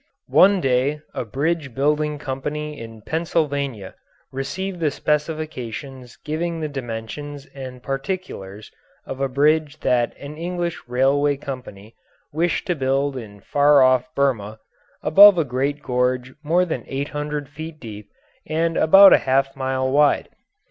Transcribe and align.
One 0.33 0.61
day 0.61 0.99
a 1.13 1.23
bridge 1.23 1.75
building 1.75 2.17
company 2.17 2.79
in 2.81 3.03
Pennsylvania 3.03 3.93
received 4.31 4.79
the 4.79 4.89
specifications 4.89 6.15
giving 6.23 6.59
the 6.59 6.67
dimensions 6.67 7.45
and 7.53 7.83
particulars 7.83 8.71
of 9.05 9.21
a 9.21 9.29
bridge 9.29 9.79
that 9.81 10.17
an 10.17 10.37
English 10.37 10.79
railway 10.87 11.37
company 11.37 11.93
wished 12.33 12.65
to 12.65 12.75
build 12.75 13.15
in 13.15 13.41
far 13.41 13.83
off 13.83 14.07
Burma, 14.15 14.57
above 15.03 15.37
a 15.37 15.45
great 15.45 15.83
gorge 15.83 16.33
more 16.41 16.65
than 16.65 16.83
eight 16.87 17.09
hundred 17.09 17.47
feet 17.47 17.79
deep 17.79 18.09
and 18.47 18.77
about 18.77 19.13
a 19.13 19.19
half 19.29 19.55
mile 19.55 19.87
wide. 19.91 20.29